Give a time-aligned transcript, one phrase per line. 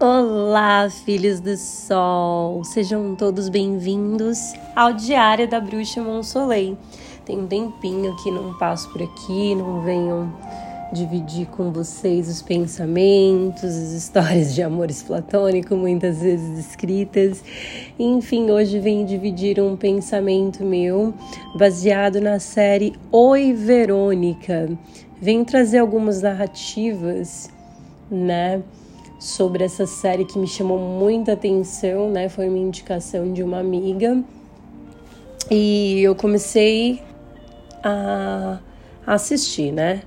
[0.00, 2.62] Olá, filhos do sol!
[2.62, 4.38] Sejam todos bem-vindos
[4.76, 6.78] ao Diário da Bruxa Monsoleil.
[7.26, 10.32] Tem um tempinho que não passo por aqui, não venho
[10.92, 17.42] dividir com vocês os pensamentos, as histórias de amores platônico, muitas vezes escritas.
[17.98, 21.12] Enfim, hoje venho dividir um pensamento meu
[21.56, 24.78] baseado na série Oi Verônica.
[25.20, 27.50] Venho trazer algumas narrativas,
[28.08, 28.62] né?
[29.18, 32.28] Sobre essa série que me chamou muita atenção, né?
[32.28, 34.22] Foi uma indicação de uma amiga.
[35.50, 37.02] E eu comecei
[37.82, 38.58] a
[39.06, 40.02] assistir, né?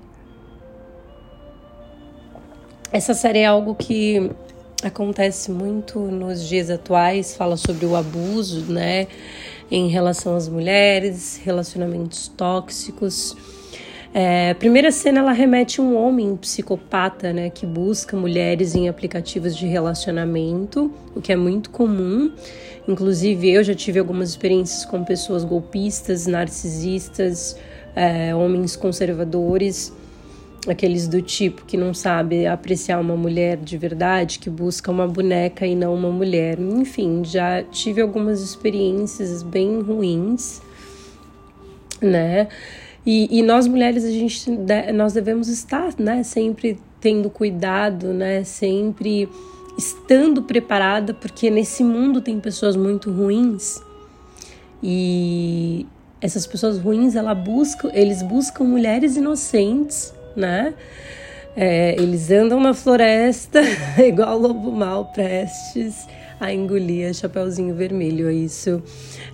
[2.92, 4.32] Essa série é algo que
[4.84, 9.08] acontece muito nos dias atuais, fala sobre o abuso, né,
[9.70, 13.36] em relação às mulheres, relacionamentos tóxicos.
[14.14, 18.90] É, a primeira cena ela remete a um homem psicopata, né, que busca mulheres em
[18.90, 22.32] aplicativos de relacionamento, o que é muito comum.
[22.88, 27.56] Inclusive eu já tive algumas experiências com pessoas golpistas, narcisistas,
[27.96, 29.94] é, homens conservadores,
[30.68, 35.66] aqueles do tipo que não sabe apreciar uma mulher de verdade, que busca uma boneca
[35.66, 36.60] e não uma mulher.
[36.60, 40.62] Enfim, já tive algumas experiências bem ruins,
[42.02, 42.50] né?
[43.06, 44.50] E, e nós mulheres, a gente,
[44.94, 49.28] nós devemos estar, né, sempre tendo cuidado, né, sempre
[49.78, 53.82] estando preparada, porque nesse mundo tem pessoas muito ruins
[54.84, 55.86] e
[56.20, 60.74] essas pessoas ruins, ela busca, eles buscam mulheres inocentes, né?
[61.56, 63.60] É, eles andam na floresta
[64.08, 66.08] igual lobo mal prestes
[66.40, 68.32] a engolir a Chapeuzinho Vermelho.
[68.32, 68.82] Isso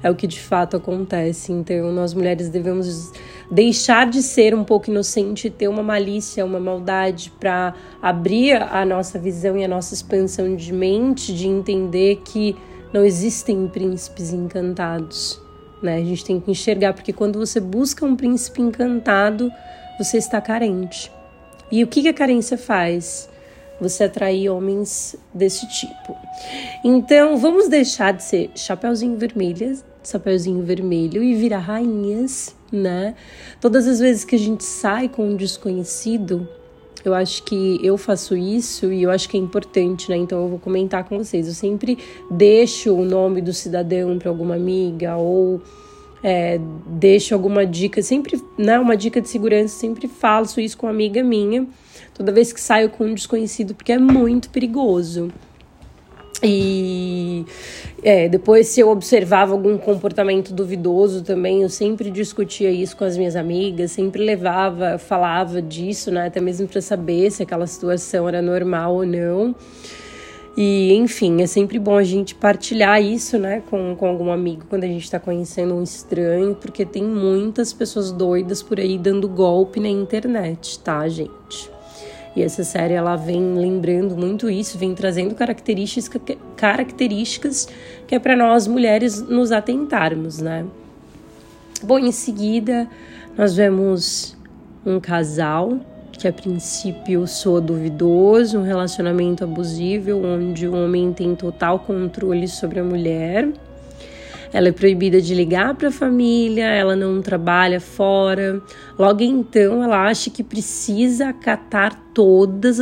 [0.01, 1.51] é o que de fato acontece.
[1.51, 3.11] Então, nós mulheres devemos
[3.49, 9.17] deixar de ser um pouco inocente, ter uma malícia, uma maldade para abrir a nossa
[9.17, 12.55] visão e a nossa expansão de mente, de entender que
[12.93, 15.41] não existem príncipes encantados.
[15.81, 15.97] Né?
[15.97, 19.51] A gente tem que enxergar, porque quando você busca um príncipe encantado,
[19.97, 21.11] você está carente.
[21.71, 23.29] E o que, a carência faz?
[23.79, 26.15] Você atrair homens desse tipo.
[26.83, 33.15] Então, vamos deixar de ser chapeuzinho vermelho, chapeuzinho vermelho e virar rainhas né?
[33.59, 36.47] Todas as vezes que a gente sai com um desconhecido,
[37.03, 40.17] eu acho que eu faço isso e eu acho que é importante, né?
[40.17, 41.47] Então eu vou comentar com vocês.
[41.47, 41.97] Eu sempre
[42.29, 45.61] deixo o nome do cidadão para alguma amiga ou
[46.23, 48.79] é, deixo alguma dica, sempre, né?
[48.79, 51.65] Uma dica de segurança, sempre faço isso com uma amiga minha,
[52.13, 55.31] toda vez que saio com um desconhecido, porque é muito perigoso.
[56.43, 57.45] E
[58.03, 63.17] é, depois, se eu observava algum comportamento duvidoso também, eu sempre discutia isso com as
[63.17, 66.27] minhas amigas, sempre levava, falava disso, né?
[66.27, 69.55] Até mesmo para saber se aquela situação era normal ou não.
[70.55, 74.85] E, enfim, é sempre bom a gente partilhar isso, né, com, com algum amigo quando
[74.85, 79.79] a gente está conhecendo um estranho, porque tem muitas pessoas doidas por aí dando golpe
[79.79, 81.76] na internet, tá, gente?
[82.37, 86.21] E essa série ela vem lembrando muito isso, vem trazendo características,
[86.55, 87.67] características
[88.05, 90.63] que é para nós mulheres nos atentarmos, né?
[91.81, 92.87] Bom, em seguida
[93.35, 94.37] nós vemos
[94.85, 95.79] um casal
[96.11, 102.79] que a princípio soa duvidoso, um relacionamento abusivo onde o homem tem total controle sobre
[102.79, 103.51] a mulher.
[104.51, 108.61] Ela é proibida de ligar para a família, ela não trabalha fora.
[108.97, 112.79] Logo então, ela acha que precisa acatar todas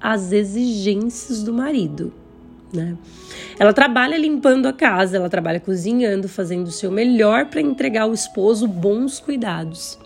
[0.00, 2.12] as exigências do marido.
[2.72, 2.96] Né?
[3.58, 8.12] Ela trabalha limpando a casa, ela trabalha cozinhando, fazendo o seu melhor para entregar ao
[8.12, 9.98] esposo bons cuidados.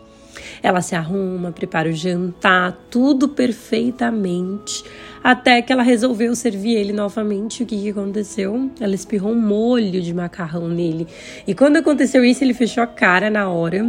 [0.62, 4.84] Ela se arruma, prepara o jantar, tudo perfeitamente,
[5.22, 7.62] até que ela resolveu servir ele novamente.
[7.62, 8.70] O que, que aconteceu?
[8.80, 11.06] Ela espirrou um molho de macarrão nele.
[11.46, 13.84] E quando aconteceu isso, ele fechou a cara na hora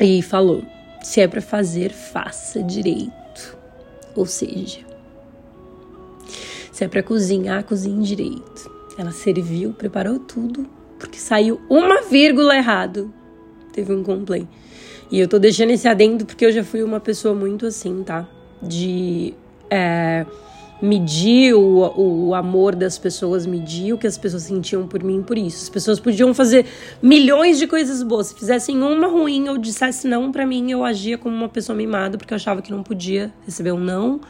[0.00, 0.62] e falou:
[1.02, 3.56] se é para fazer, faça direito.
[4.14, 4.80] Ou seja,
[6.72, 8.70] se é para cozinhar, cozinhe direito.
[8.98, 10.66] Ela serviu, preparou tudo,
[10.98, 13.12] porque saiu uma vírgula errado.
[13.72, 14.48] Teve um complaint.
[15.10, 18.28] E eu tô deixando esse adendo porque eu já fui uma pessoa muito assim, tá?
[18.60, 19.34] De
[19.70, 20.26] é,
[20.80, 25.38] medir o, o amor das pessoas, medir o que as pessoas sentiam por mim por
[25.38, 25.62] isso.
[25.62, 26.66] As pessoas podiam fazer
[27.00, 28.28] milhões de coisas boas.
[28.28, 32.18] Se fizessem uma ruim ou dissesse não para mim, eu agia como uma pessoa mimada
[32.18, 34.20] porque eu achava que não podia receber um não.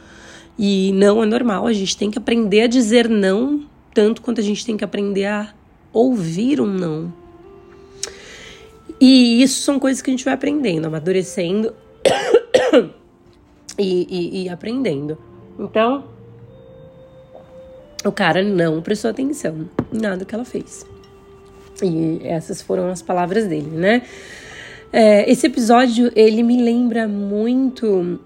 [0.59, 3.63] E não é normal, a gente tem que aprender a dizer não,
[3.93, 5.53] tanto quanto a gente tem que aprender a
[5.93, 7.13] ouvir um não.
[8.99, 11.73] E isso são coisas que a gente vai aprendendo, amadurecendo
[13.77, 15.17] e, e, e aprendendo.
[15.59, 16.03] Então,
[18.05, 20.85] O cara não prestou atenção em nada que ela fez.
[21.83, 24.03] E essas foram as palavras dele, né?
[24.93, 28.19] É, esse episódio, ele me lembra muito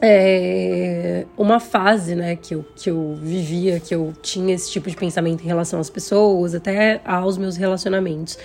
[0.00, 4.96] é, uma fase, né, que eu, que eu vivia, que eu tinha esse tipo de
[4.96, 8.38] pensamento em relação às pessoas, até aos meus relacionamentos.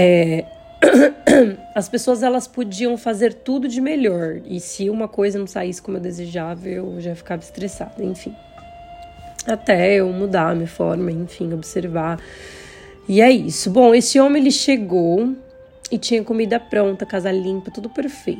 [0.00, 0.44] É,
[1.74, 4.40] as pessoas elas podiam fazer tudo de melhor.
[4.46, 8.32] E se uma coisa não saísse como eu desejava eu já ficava estressada enfim.
[9.44, 12.20] Até eu mudar a minha forma enfim observar.
[13.08, 13.70] E é isso.
[13.70, 15.34] Bom esse homem ele chegou
[15.90, 18.38] e tinha comida pronta casa limpa tudo perfeito.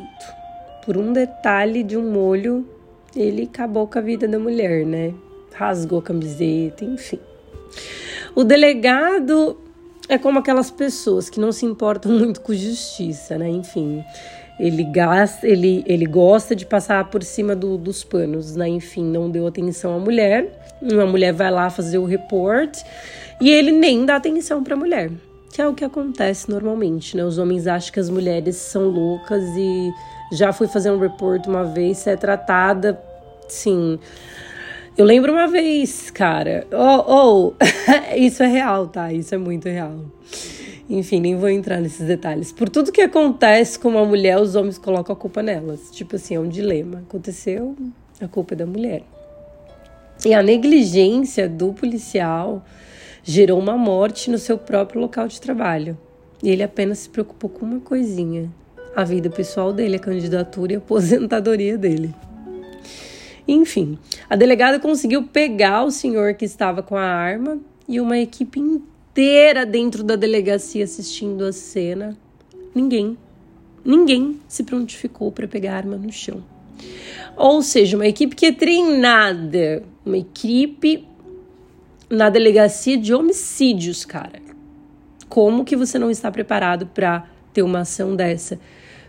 [0.86, 2.68] Por um detalhe de um molho
[3.16, 5.12] ele acabou com a vida da mulher né?
[5.52, 7.18] Rasgou a camiseta enfim.
[8.36, 9.58] O delegado
[10.08, 13.48] é como aquelas pessoas que não se importam muito com justiça, né?
[13.48, 14.02] Enfim,
[14.58, 18.68] ele gasta, ele, ele gosta de passar por cima do, dos panos, né?
[18.68, 20.76] Enfim, não deu atenção à mulher.
[20.80, 22.78] Uma mulher vai lá fazer o report
[23.40, 25.10] e ele nem dá atenção para a mulher,
[25.52, 27.24] que é o que acontece normalmente, né?
[27.24, 29.90] Os homens acham que as mulheres são loucas e
[30.32, 33.00] já fui fazer um report uma vez, é tratada,
[33.48, 33.98] sim
[34.98, 36.66] eu lembro uma vez, cara.
[36.72, 37.54] Oh, oh,
[38.18, 39.12] isso é real, tá?
[39.12, 39.94] Isso é muito real.
[40.90, 42.50] Enfim, nem vou entrar nesses detalhes.
[42.50, 45.88] Por tudo que acontece com uma mulher, os homens colocam a culpa nelas.
[45.92, 47.04] Tipo assim, é um dilema.
[47.08, 47.76] Aconteceu,
[48.20, 49.04] a culpa é da mulher.
[50.26, 52.64] E a negligência do policial
[53.22, 55.96] gerou uma morte no seu próprio local de trabalho.
[56.42, 58.50] E ele apenas se preocupou com uma coisinha:
[58.96, 62.12] a vida pessoal dele, a candidatura e a aposentadoria dele.
[63.48, 63.98] Enfim,
[64.28, 67.58] a delegada conseguiu pegar o senhor que estava com a arma
[67.88, 72.14] e uma equipe inteira dentro da delegacia assistindo a cena.
[72.74, 73.16] Ninguém,
[73.82, 76.44] ninguém se prontificou para pegar a arma no chão.
[77.34, 81.06] Ou seja, uma equipe que é treinada, uma equipe
[82.10, 84.42] na delegacia de homicídios, cara.
[85.26, 88.58] Como que você não está preparado para ter uma ação dessa?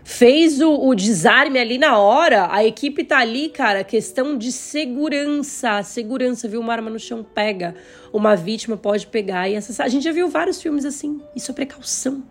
[0.02, 5.82] Fez o, o, desarme ali na hora, a equipe tá ali, cara, questão de segurança.
[5.82, 6.60] Segurança, viu?
[6.60, 7.74] Uma arma no chão pega,
[8.12, 9.86] uma vítima pode pegar e acessar.
[9.86, 11.20] A gente já viu vários filmes assim.
[11.34, 12.22] Isso é precaução.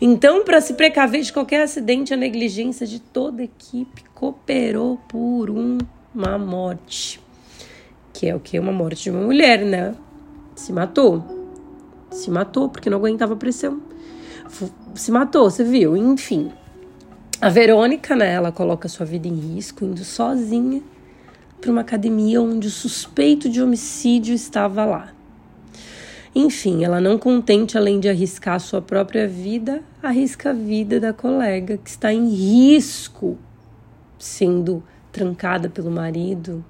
[0.00, 5.50] Então, para se precaver de qualquer acidente, a negligência de toda a equipe cooperou por
[5.50, 5.78] um,
[6.14, 7.20] uma morte.
[8.12, 8.58] Que é o que?
[8.58, 9.94] Uma morte de uma mulher, né?
[10.54, 11.24] Se matou.
[12.10, 13.80] Se matou porque não aguentava a pressão
[14.94, 15.96] se matou, você viu?
[15.96, 16.50] Enfim.
[17.40, 20.82] A Verônica, né, ela coloca sua vida em risco indo sozinha
[21.60, 25.12] para uma academia onde o suspeito de homicídio estava lá.
[26.34, 31.78] Enfim, ela não contente além de arriscar sua própria vida, arrisca a vida da colega
[31.78, 33.38] que está em risco,
[34.18, 36.64] sendo trancada pelo marido.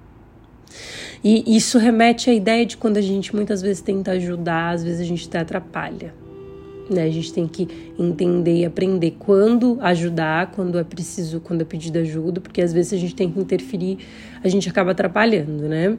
[1.22, 5.00] E isso remete à ideia de quando a gente muitas vezes tenta ajudar, às vezes
[5.00, 6.14] a gente até atrapalha.
[6.88, 7.02] Né?
[7.02, 7.68] A gente tem que
[7.98, 12.92] entender e aprender quando ajudar, quando é preciso, quando é pedido ajuda, porque às vezes
[12.92, 13.98] a gente tem que interferir,
[14.42, 15.98] a gente acaba atrapalhando, né?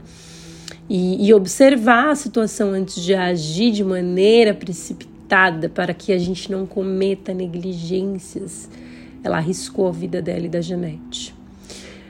[0.90, 6.50] E, e observar a situação antes de agir de maneira precipitada para que a gente
[6.50, 8.70] não cometa negligências.
[9.22, 11.36] Ela arriscou a vida dela e da Janete.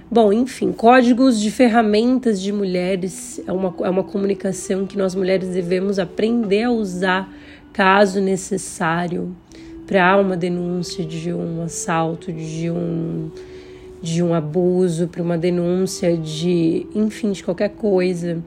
[0.10, 5.50] Bom, enfim, códigos de ferramentas de mulheres é uma, é uma comunicação que nós mulheres
[5.50, 7.30] devemos aprender a usar
[7.78, 9.36] caso necessário,
[9.86, 13.30] para uma denúncia de um assalto, de um,
[14.02, 18.44] de um abuso, para uma denúncia de, enfim, de qualquer coisa.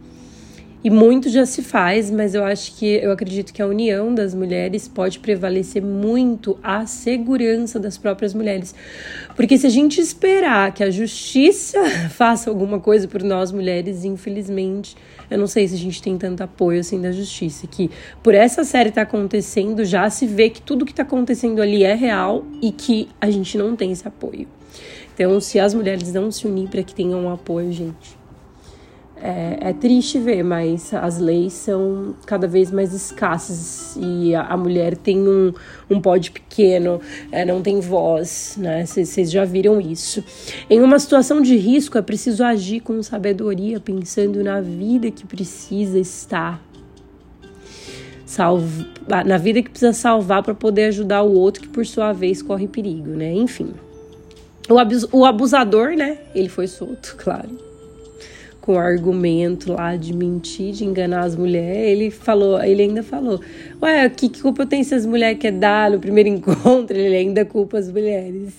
[0.83, 4.35] E muito já se faz, mas eu acho que eu acredito que a união das
[4.35, 8.75] mulheres pode prevalecer muito a segurança das próprias mulheres.
[9.37, 14.97] Porque se a gente esperar que a justiça faça alguma coisa por nós mulheres, infelizmente,
[15.31, 17.67] eu não sei se a gente tem tanto apoio assim da justiça.
[17.67, 17.91] Que
[18.23, 21.85] por essa série estar tá acontecendo, já se vê que tudo que está acontecendo ali
[21.85, 24.49] é real e que a gente não tem esse apoio.
[25.13, 28.20] Então, se as mulheres não se unir para que tenham um apoio, gente,
[29.23, 34.57] é, é, triste ver, mas as leis são cada vez mais escassas e a, a
[34.57, 35.53] mulher tem um,
[35.91, 37.01] um pódio pequeno,
[37.31, 38.87] é, não tem voz, né?
[38.87, 40.25] Vocês já viram isso.
[40.69, 45.99] Em uma situação de risco, é preciso agir com sabedoria, pensando na vida que precisa
[45.99, 46.61] estar.
[48.25, 48.87] Salv...
[49.27, 52.69] Na vida que precisa salvar para poder ajudar o outro que, por sua vez, corre
[52.69, 53.33] perigo, né?
[53.33, 53.75] Enfim.
[55.13, 56.19] O abusador, né?
[56.35, 57.70] Ele foi solto, claro
[58.61, 63.41] com o argumento lá de mentir, de enganar as mulheres, ele falou, ele ainda falou,
[63.83, 66.97] ué, que, que culpa tem se as mulheres quer dar no primeiro encontro?
[66.97, 68.55] Ele ainda culpa as mulheres.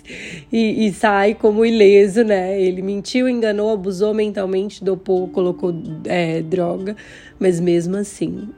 [0.51, 2.59] E, e sai como ileso, né?
[2.59, 5.73] Ele mentiu, enganou, abusou mentalmente, dopou, colocou
[6.05, 6.95] é, droga,
[7.39, 8.49] mas mesmo assim,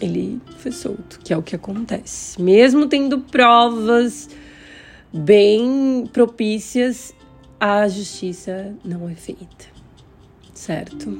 [0.00, 2.40] ele foi solto, que é o que acontece.
[2.42, 4.28] Mesmo tendo provas
[5.12, 7.14] bem propícias,
[7.60, 9.77] a justiça não é feita
[10.58, 11.16] certo?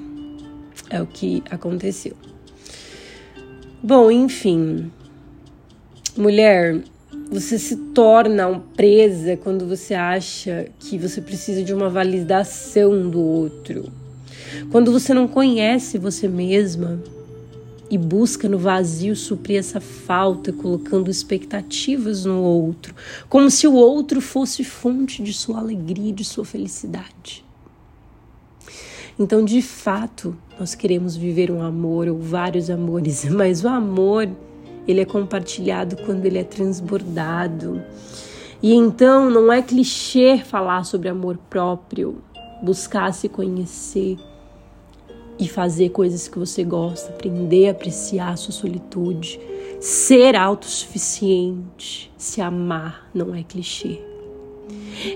[0.90, 2.14] É o que aconteceu.
[3.82, 4.90] Bom, enfim.
[6.16, 6.82] Mulher,
[7.30, 13.92] você se torna presa quando você acha que você precisa de uma validação do outro.
[14.72, 17.00] Quando você não conhece você mesma
[17.90, 22.94] e busca no vazio suprir essa falta, colocando expectativas no outro,
[23.28, 27.47] como se o outro fosse fonte de sua alegria, de sua felicidade.
[29.18, 34.28] Então, de fato, nós queremos viver um amor ou vários amores, mas o amor,
[34.86, 37.82] ele é compartilhado quando ele é transbordado.
[38.62, 42.22] E então não é clichê falar sobre amor próprio,
[42.62, 44.16] buscar se conhecer
[45.38, 49.40] e fazer coisas que você gosta, aprender a apreciar a sua solitude,
[49.80, 54.07] ser autossuficiente, se amar não é clichê.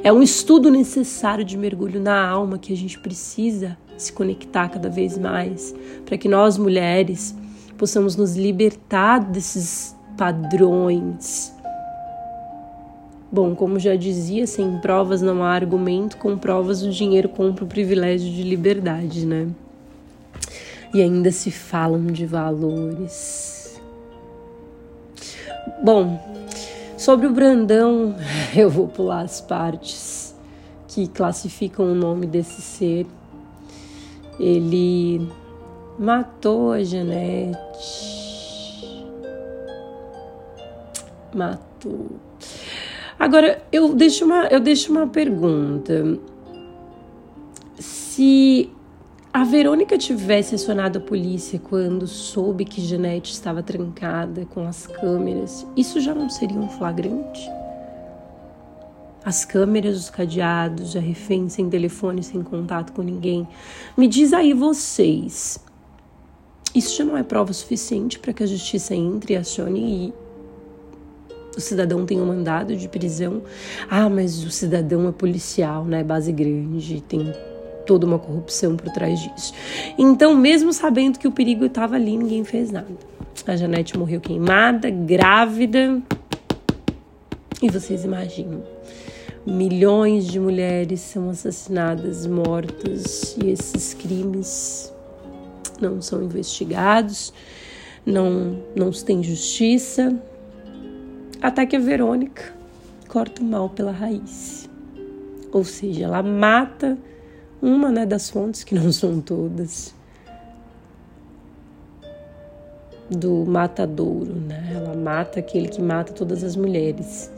[0.03, 4.89] É um estudo necessário de mergulho na alma que a gente precisa se conectar cada
[4.89, 5.75] vez mais,
[6.05, 7.35] para que nós mulheres
[7.77, 11.53] possamos nos libertar desses padrões.
[13.31, 17.67] Bom, como já dizia, sem provas não há argumento, com provas o dinheiro compra o
[17.67, 19.49] privilégio de liberdade, né?
[20.93, 23.81] E ainda se falam de valores.
[25.83, 26.21] Bom,
[27.03, 28.15] sobre o Brandão,
[28.57, 30.35] eu vou pular as partes
[30.89, 33.07] que classificam o nome desse ser
[34.39, 35.29] ele
[35.99, 37.57] matou a Janete.
[41.35, 42.07] Matou.
[43.19, 46.19] Agora, eu deixo uma, eu deixo uma pergunta.
[47.79, 48.71] Se
[49.33, 55.67] a Verônica tivesse acionado a polícia quando soube que Janete estava trancada com as câmeras,
[55.77, 57.51] isso já não seria um flagrante?
[59.25, 63.47] as câmeras, os cadeados, a refém sem telefone, sem contato com ninguém.
[63.97, 65.59] Me diz aí vocês,
[66.75, 70.15] isso já não é prova suficiente para que a justiça entre e acione e
[71.57, 73.43] o cidadão tenha um mandado de prisão?
[73.89, 76.03] Ah, mas o cidadão é policial, né?
[76.03, 77.33] Base grande, tem
[77.87, 79.53] toda uma corrupção por trás disso.
[79.99, 82.89] Então, mesmo sabendo que o perigo estava ali, ninguém fez nada.
[83.47, 86.01] A Janete morreu queimada, grávida.
[87.61, 88.63] E vocês imaginam
[89.45, 94.95] Milhões de mulheres são assassinadas, mortas, e esses crimes
[95.81, 97.35] não são investigados,
[98.07, 100.17] não, não se tem justiça.
[101.41, 102.55] Até que a Verônica
[103.09, 104.71] corta o mal pela raiz.
[105.51, 106.97] Ou seja, ela mata
[107.63, 109.95] uma né, das fontes, que não são todas,
[113.09, 114.73] do matadouro, né?
[114.75, 117.31] Ela mata aquele que mata todas as mulheres.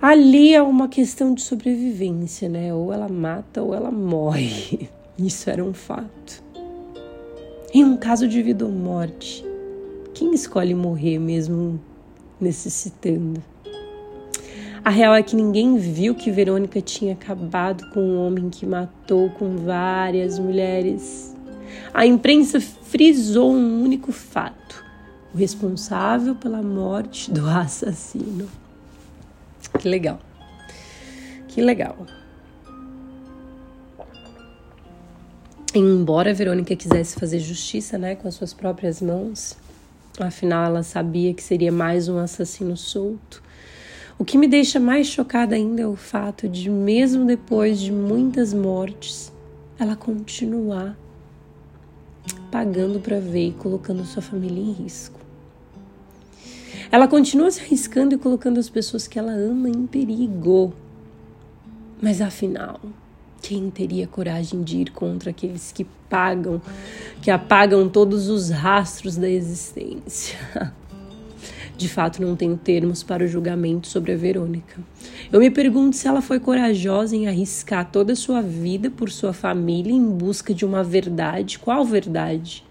[0.00, 2.72] Ali é uma questão de sobrevivência, né?
[2.72, 4.88] Ou ela mata ou ela morre.
[5.18, 6.44] Isso era um fato.
[7.72, 9.44] Em um caso de vida ou morte,
[10.12, 11.80] quem escolhe morrer mesmo
[12.40, 13.42] necessitando?
[14.84, 19.30] A real é que ninguém viu que Verônica tinha acabado com um homem que matou
[19.30, 21.34] com várias mulheres.
[21.94, 24.84] A imprensa frisou um único fato:
[25.32, 28.46] o responsável pela morte do assassino.
[29.78, 30.20] Que legal.
[31.48, 32.06] Que legal.
[35.74, 39.56] Embora Verônica quisesse fazer justiça, né, com as suas próprias mãos,
[40.20, 43.42] afinal ela sabia que seria mais um assassino solto.
[44.16, 48.54] O que me deixa mais chocada ainda é o fato de, mesmo depois de muitas
[48.54, 49.32] mortes,
[49.78, 50.96] ela continuar
[52.50, 55.18] pagando para ver e colocando sua família em risco.
[56.92, 60.72] Ela continua se arriscando e colocando as pessoas que ela ama em perigo.
[62.00, 62.80] Mas afinal,
[63.42, 66.62] quem teria coragem de ir contra aqueles que pagam,
[67.20, 70.38] que apagam todos os rastros da existência?
[71.76, 74.80] De fato, não tenho termos para o julgamento sobre a Verônica.
[75.32, 79.32] Eu me pergunto se ela foi corajosa em arriscar toda a sua vida por sua
[79.32, 81.58] família em busca de uma verdade.
[81.58, 82.64] Qual verdade?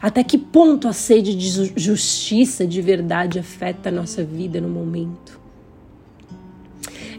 [0.00, 5.40] Até que ponto a sede de justiça, de verdade, afeta a nossa vida no momento?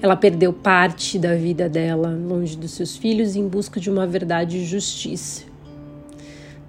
[0.02, 4.58] Ela perdeu parte da vida dela longe dos seus filhos em busca de uma verdade
[4.58, 5.45] e justiça.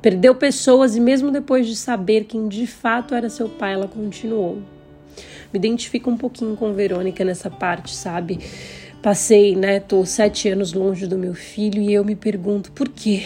[0.07, 4.63] Perdeu pessoas e, mesmo depois de saber quem de fato era seu pai, ela continuou.
[5.53, 8.39] Me identifico um pouquinho com Verônica nessa parte, sabe?
[9.03, 9.81] Passei, né?
[9.81, 13.25] Tô sete anos longe do meu filho e eu me pergunto por quê?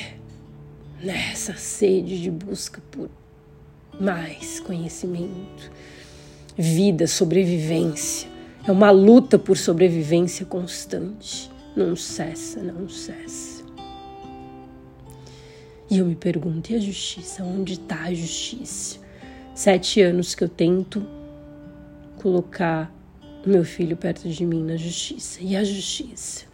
[1.03, 3.11] Nessa sede de busca por
[4.01, 5.71] mais conhecimento,
[6.57, 8.27] vida, sobrevivência.
[8.67, 11.51] É uma luta por sobrevivência constante.
[11.77, 13.50] Não cessa, não cessa.
[15.91, 17.43] E eu me pergunto: e a justiça?
[17.43, 18.99] Onde está a justiça?
[19.55, 21.05] Sete anos que eu tento
[22.19, 22.95] colocar
[23.45, 25.41] meu filho perto de mim na justiça.
[25.43, 26.45] E a justiça?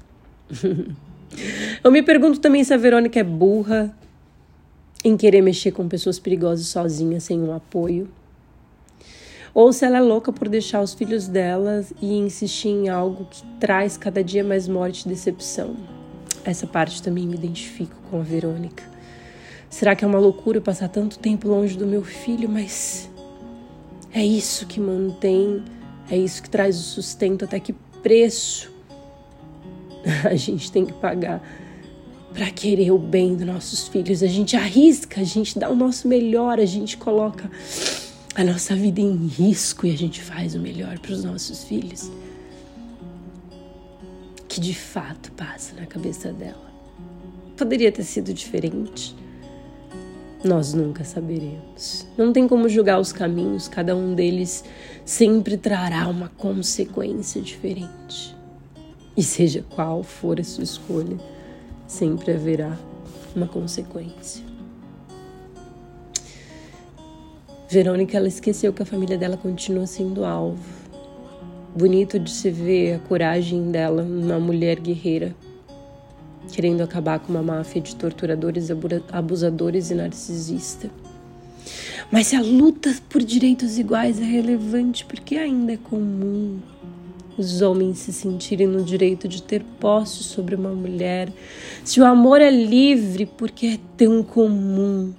[1.85, 3.97] eu me pergunto também se a Verônica é burra
[5.05, 8.09] em querer mexer com pessoas perigosas sozinha, sem um apoio
[9.57, 13.43] ou se ela é louca por deixar os filhos dela e insistir em algo que
[13.59, 15.75] traz cada dia mais morte e decepção.
[16.45, 18.85] Essa parte também me identifico com a Verônica.
[19.77, 23.11] Será que é uma loucura passar tanto tempo longe do meu filho, mas
[24.11, 25.63] é isso que mantém,
[26.11, 28.73] é isso que traz o sustento, até que preço
[30.25, 31.47] a gente tem que pagar
[32.33, 34.23] para querer o bem dos nossos filhos.
[34.23, 37.51] A gente arrisca, a gente dá o nosso melhor, a gente coloca
[38.35, 42.11] a nossa vida em risco e a gente faz o melhor para os nossos filhos.
[44.49, 46.73] Que de fato passa na cabeça dela.
[47.59, 49.26] Poderia ter sido diferente.
[50.45, 52.07] Nós nunca saberemos.
[52.17, 54.65] Não tem como julgar os caminhos, cada um deles
[55.05, 58.37] sempre trará uma consequência diferente.
[59.17, 61.17] E seja qual for a sua escolha,
[61.87, 62.79] sempre haverá
[63.35, 64.45] uma consequência.
[67.69, 70.63] Verônica, ela esqueceu que a família dela continua sendo alvo.
[71.75, 75.35] Bonito de se ver a coragem dela, uma mulher guerreira,
[76.53, 78.69] querendo acabar com uma máfia de torturadores,
[79.13, 80.91] abusadores e narcisista.
[82.11, 86.59] Mas se a luta por direitos iguais é relevante, porque ainda é comum
[87.37, 91.31] os homens se sentirem no direito de ter posse sobre uma mulher.
[91.85, 95.13] Se o amor é livre, porque é tão comum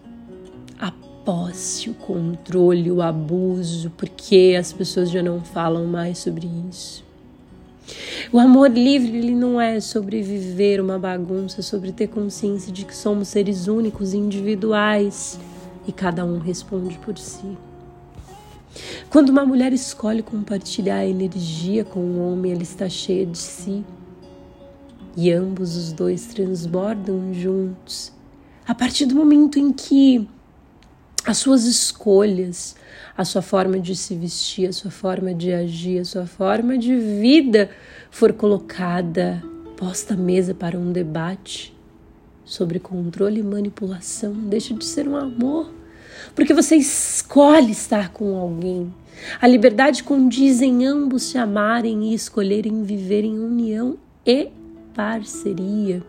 [1.27, 7.03] posse, o controle, o abuso, porque as pessoas já não falam mais sobre isso.
[8.31, 12.95] O amor livre ele não é sobre viver uma bagunça, sobre ter consciência de que
[12.95, 15.39] somos seres únicos e individuais
[15.87, 17.57] e cada um responde por si.
[19.09, 23.83] Quando uma mulher escolhe compartilhar a energia com um homem, ela está cheia de si.
[25.15, 28.11] E ambos os dois transbordam juntos.
[28.67, 30.27] A partir do momento em que
[31.25, 32.75] as suas escolhas,
[33.17, 36.95] a sua forma de se vestir, a sua forma de agir, a sua forma de
[36.95, 37.67] vida
[38.11, 39.43] for colocada,
[39.75, 41.75] posta à mesa para um debate
[42.45, 45.73] sobre controle e manipulação, deixa de ser um amor,
[46.35, 48.93] porque você escolhe estar com alguém.
[49.41, 54.49] A liberdade condiz em ambos se amarem e escolherem viver em união e
[54.93, 56.03] parceria.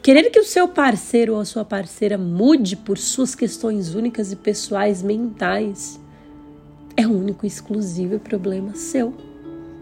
[0.00, 4.36] Querer que o seu parceiro ou a sua parceira mude por suas questões únicas e
[4.36, 6.03] pessoais mentais
[6.96, 9.14] é único e exclusivo problema seu.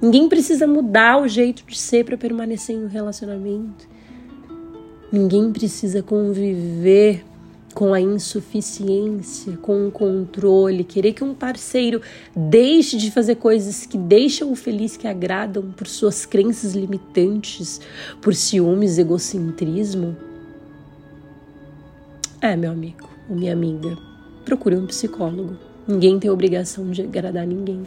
[0.01, 3.89] Ninguém precisa mudar o jeito de ser para permanecer em um relacionamento.
[5.13, 7.25] Ninguém precisa conviver
[7.75, 12.01] com a insuficiência, com o controle, querer que um parceiro
[12.35, 17.81] deixe de fazer coisas que deixam o feliz, que agradam por suas crenças limitantes,
[18.21, 20.17] por ciúmes, egocentrismo.
[22.41, 23.97] É, meu amigo ou minha amiga,
[24.45, 25.72] procure um psicólogo.
[25.87, 27.83] Ninguém tem obrigação de agradar ninguém.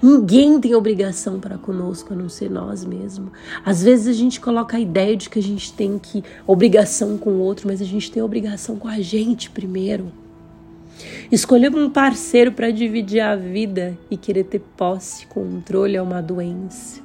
[0.00, 3.32] Ninguém tem obrigação para conosco a não ser nós mesmos.
[3.64, 7.30] Às vezes a gente coloca a ideia de que a gente tem que obrigação com
[7.30, 10.12] o outro, mas a gente tem obrigação com a gente primeiro.
[11.30, 17.00] Escolher um parceiro para dividir a vida e querer ter posse, controle é uma doença.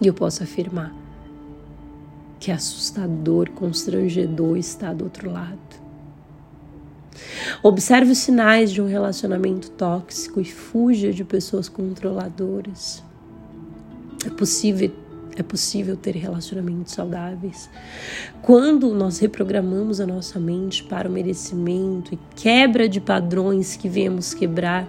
[0.00, 0.94] E eu posso afirmar
[2.40, 5.73] que é assustador, constrangedor estar do outro lado.
[7.62, 13.02] Observe os sinais de um relacionamento tóxico e fuja de pessoas controladoras.
[14.26, 14.90] É possível
[15.36, 17.68] é possível ter relacionamentos saudáveis.
[18.40, 24.32] Quando nós reprogramamos a nossa mente para o merecimento e quebra de padrões que viemos
[24.32, 24.88] quebrar,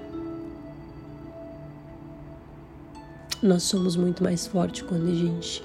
[3.42, 5.64] nós somos muito mais fortes quando a gente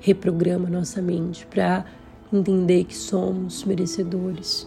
[0.00, 1.84] reprograma nossa mente para
[2.32, 4.66] entender que somos merecedores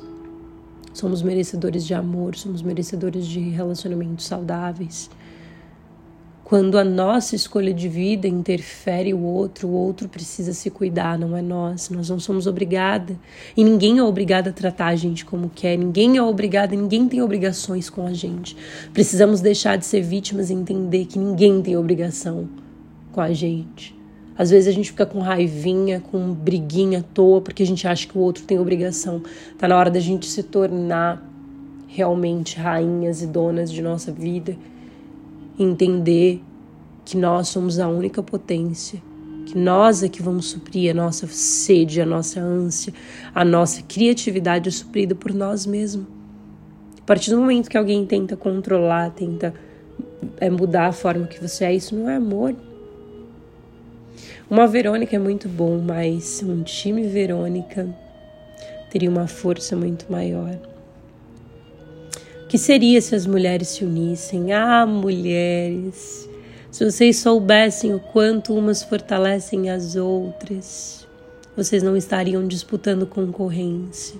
[0.97, 5.11] Somos merecedores de amor, somos merecedores de relacionamentos saudáveis.
[6.43, 11.37] Quando a nossa escolha de vida interfere o outro, o outro precisa se cuidar, não
[11.37, 11.91] é nós.
[11.91, 13.15] Nós não somos obrigada.
[13.55, 15.77] E ninguém é obrigado a tratar a gente como quer.
[15.77, 18.57] Ninguém é obrigado, ninguém tem obrigações com a gente.
[18.91, 22.49] Precisamos deixar de ser vítimas e entender que ninguém tem obrigação
[23.11, 23.96] com a gente.
[24.37, 28.07] Às vezes a gente fica com raivinha, com briguinha à toa, porque a gente acha
[28.07, 29.21] que o outro tem obrigação.
[29.57, 31.23] Tá na hora da gente se tornar
[31.87, 34.55] realmente rainhas e donas de nossa vida
[35.57, 36.41] entender
[37.03, 39.01] que nós somos a única potência,
[39.45, 42.93] que nós é que vamos suprir a nossa sede, a nossa ânsia,
[43.33, 46.05] a nossa criatividade é suprida por nós mesmos.
[46.99, 49.53] A partir do momento que alguém tenta controlar, tenta
[50.37, 52.53] é, mudar a forma que você é, isso não é amor.
[54.49, 57.87] Uma Verônica é muito bom, mas um time Verônica
[58.89, 60.57] teria uma força muito maior
[62.47, 64.53] que seria se as mulheres se unissem?
[64.53, 66.29] Ah, mulheres,
[66.71, 71.05] se vocês soubessem o quanto umas fortalecem as outras,
[71.55, 74.15] vocês não estariam disputando concorrência.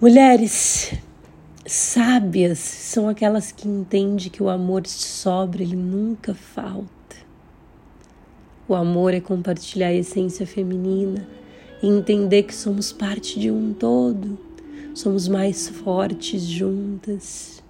[0.00, 0.94] Mulheres
[1.64, 7.01] sábias são aquelas que entendem que o amor sobra, ele nunca falta.
[8.68, 11.26] O amor é compartilhar a essência feminina
[11.82, 14.38] e entender que somos parte de um todo
[14.94, 17.62] somos mais fortes juntas.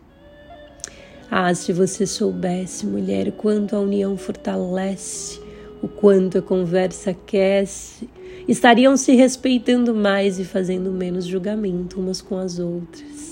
[1.31, 5.41] Ah, se você soubesse, mulher, quanto a união fortalece,
[5.83, 8.09] o quanto a conversa aquece,
[8.47, 13.32] estariam se respeitando mais e fazendo menos julgamento umas com as outras.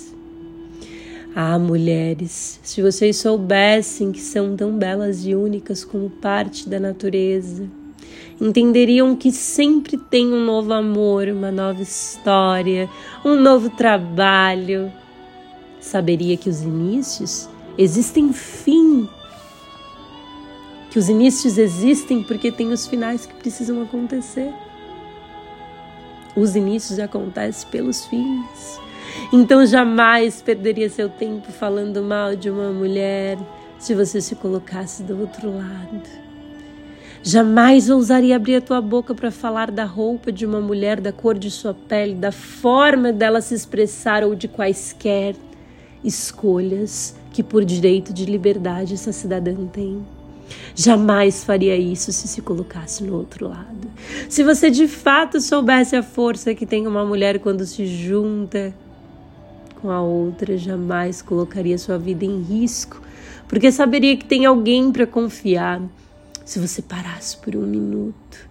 [1.35, 7.69] Ah, mulheres, se vocês soubessem que são tão belas e únicas como parte da natureza,
[8.41, 12.91] entenderiam que sempre tem um novo amor, uma nova história,
[13.25, 14.93] um novo trabalho.
[15.81, 19.09] Saberia que os inícios existem fim.
[20.91, 24.53] Que os inícios existem porque tem os finais que precisam acontecer.
[26.35, 28.81] Os inícios acontecem pelos fins.
[29.33, 33.39] Então jamais perderia seu tempo falando mal de uma mulher
[33.79, 36.03] se você se colocasse do outro lado.
[37.23, 41.39] Jamais ousaria abrir a tua boca para falar da roupa de uma mulher, da cor
[41.39, 45.35] de sua pele, da forma dela se expressar ou de quaisquer
[46.03, 50.03] escolhas que, por direito de liberdade, essa cidadã tem.
[50.75, 53.91] Jamais faria isso se se colocasse no outro lado.
[54.29, 58.75] Se você de fato soubesse a força que tem uma mulher quando se junta
[59.81, 63.01] com a outra, jamais colocaria sua vida em risco,
[63.49, 65.81] porque saberia que tem alguém para confiar.
[66.45, 68.49] Se você parasse por um minuto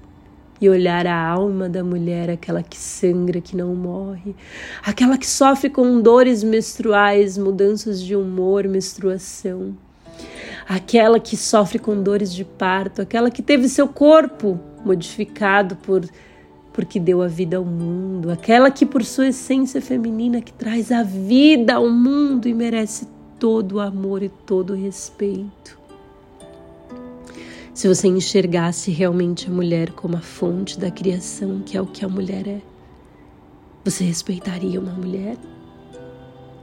[0.62, 4.36] e olhar a alma da mulher, aquela que sangra, que não morre,
[4.84, 9.76] aquela que sofre com dores menstruais, mudanças de humor, menstruação,
[10.68, 16.06] aquela que sofre com dores de parto, aquela que teve seu corpo modificado por
[16.80, 21.04] porque deu a vida ao mundo, aquela que por sua essência feminina que traz a
[21.04, 23.06] vida ao mundo e merece
[23.38, 25.78] todo o amor e todo o respeito.
[27.74, 32.06] Se você enxergasse realmente a mulher como a fonte da criação, que é o que
[32.06, 32.62] a mulher é,
[33.84, 35.36] você respeitaria uma mulher?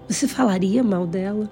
[0.08, 1.50] Você falaria mal dela?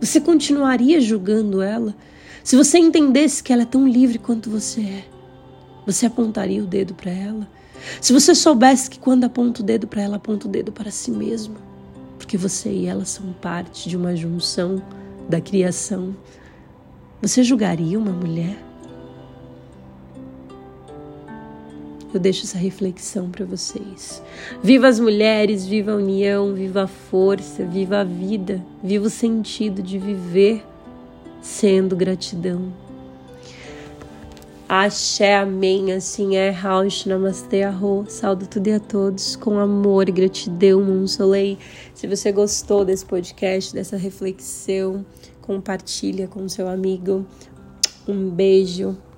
[0.00, 1.94] Você continuaria julgando ela?
[2.42, 5.04] Se você entendesse que ela é tão livre quanto você é,
[5.84, 7.60] você apontaria o dedo para ela?
[8.00, 11.10] Se você soubesse que quando aponta o dedo para ela, aponta o dedo para si
[11.10, 11.56] mesmo,
[12.18, 14.82] porque você e ela são parte de uma junção
[15.28, 16.14] da criação,
[17.20, 18.70] você julgaria uma mulher?
[22.12, 24.22] eu deixo essa reflexão para vocês.
[24.62, 29.82] Viva as mulheres, viva a união, viva a força, viva a vida, viva o sentido
[29.82, 30.64] de viver
[31.40, 32.72] sendo gratidão.
[34.72, 40.12] Axé, amém, assim é, Raush, Namastê, Arro, saúdo tudo e a todos com amor e
[40.12, 41.58] gratidão, soleil.
[41.92, 45.04] Se você gostou desse podcast, dessa reflexão,
[45.42, 47.26] compartilha com seu amigo.
[48.06, 48.96] Um beijo,